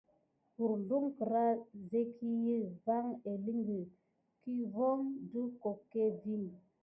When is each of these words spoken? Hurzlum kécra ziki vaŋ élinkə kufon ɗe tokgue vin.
Hurzlum 0.55 1.05
kécra 1.17 1.45
ziki 1.89 2.33
vaŋ 2.85 3.05
élinkə 3.31 3.79
kufon 4.41 4.99
ɗe 5.31 5.41
tokgue 5.61 6.05
vin. 6.21 6.45